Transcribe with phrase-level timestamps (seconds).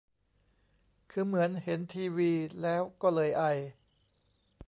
[1.11, 3.43] คือเหมือนเห็นทีวีแล้วก็เลยไอ